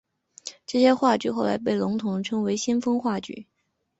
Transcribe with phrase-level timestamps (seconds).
[0.65, 3.45] 这些话剧后来被笼统地称为先锋话剧。